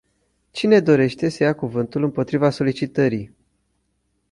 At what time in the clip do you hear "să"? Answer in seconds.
1.29-1.43